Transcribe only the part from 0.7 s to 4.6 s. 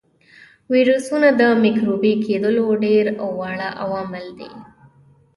ویروسونه د مکروبي کېدلو ډېر واړه عوامل دي.